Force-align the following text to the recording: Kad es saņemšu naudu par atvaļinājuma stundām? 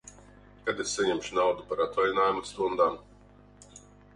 Kad 0.69 0.79
es 0.83 0.93
saņemšu 0.99 1.37
naudu 1.39 1.67
par 1.73 1.83
atvaļinājuma 1.85 2.45
stundām? 2.53 2.99